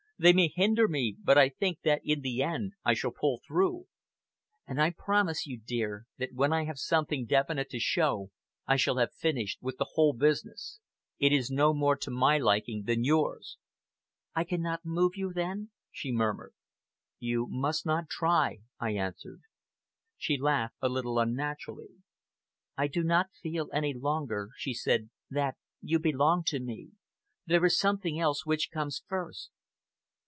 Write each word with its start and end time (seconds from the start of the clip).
They 0.23 0.33
may 0.33 0.49
hinder 0.55 0.87
me, 0.87 1.15
but 1.19 1.39
I 1.39 1.49
think 1.49 1.79
that, 1.81 2.01
in 2.03 2.21
the 2.21 2.43
end, 2.43 2.73
I 2.85 2.93
shall 2.93 3.09
pull 3.09 3.39
through. 3.47 3.87
And 4.67 4.79
I 4.79 4.91
promise 4.91 5.47
you, 5.47 5.59
dear, 5.59 6.05
that 6.19 6.31
when 6.35 6.53
I 6.53 6.65
have 6.65 6.77
something 6.77 7.25
definite 7.25 7.71
to 7.71 7.79
show, 7.79 8.29
I 8.67 8.75
shall 8.75 8.97
have 8.97 9.15
finished 9.15 9.57
with 9.63 9.77
the 9.79 9.89
whole 9.95 10.13
business. 10.13 10.79
It 11.17 11.31
is 11.33 11.49
no 11.49 11.73
more 11.73 11.95
to 11.95 12.11
my 12.11 12.37
liking 12.37 12.83
than 12.85 13.03
yours." 13.03 13.57
"I 14.35 14.43
cannot 14.43 14.85
move 14.85 15.13
you 15.15 15.33
then," 15.33 15.71
she 15.91 16.11
murmured. 16.11 16.53
"You 17.17 17.47
must 17.49 17.87
not 17.87 18.07
try," 18.07 18.59
I 18.79 18.91
answered. 18.91 19.41
She 20.19 20.37
laughed 20.37 20.75
a 20.83 20.87
little 20.87 21.17
unnaturally. 21.17 21.95
"I 22.77 22.85
do 22.89 23.01
not 23.01 23.33
feel 23.41 23.69
any 23.73 23.95
longer," 23.95 24.49
she 24.55 24.75
said, 24.75 25.09
"that 25.31 25.55
you 25.81 25.97
belong 25.97 26.43
to 26.45 26.59
me. 26.59 26.91
There 27.47 27.65
is 27.65 27.75
something 27.79 28.19
else 28.19 28.45
which 28.45 28.69
comes 28.69 29.01
first." 29.07 29.49